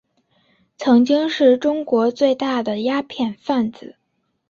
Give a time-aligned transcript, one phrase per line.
[0.79, 3.97] 曾经是中国最大的鸦片贩子。